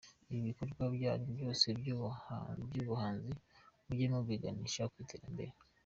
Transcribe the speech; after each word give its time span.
Ibi 0.29 0.41
bikorwa 0.49 0.83
byanyu 0.95 1.29
byose 1.37 1.65
by’ubuhanzi 2.67 3.33
mujye 3.85 4.05
mubiganisha 4.13 4.83
ku 4.91 4.95
iterambere". 5.05 5.53